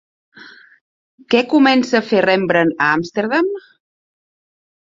Què 1.33 1.43
comença 1.51 1.99
a 1.99 2.03
fer 2.07 2.23
Rembrandt 2.27 2.75
a 2.87 2.89
Amsterdam? 2.97 3.55